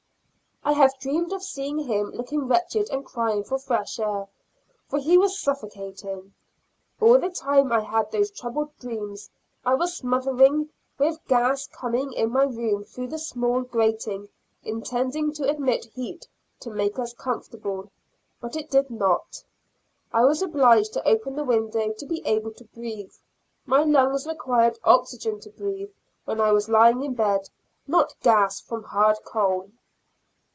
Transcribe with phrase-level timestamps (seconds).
[0.63, 4.27] I have dreamed of seeing him looking wretched and crying for fresh air,
[4.87, 6.35] for he was suffocating.
[7.01, 9.31] All the time I had those troubled dreams,
[9.65, 10.69] I was smothering
[10.99, 14.29] with gas coming in my room through the small grating
[14.63, 16.27] intended to admit heat
[16.59, 17.89] to make us comfortable,
[18.39, 19.43] but it did not.
[20.13, 23.15] I was obliged to open the window to be able to breathe;
[23.65, 25.89] my lungs required oxygen to breathe
[26.25, 27.49] when I was lying in bed,
[27.87, 29.71] not gas from hard coal.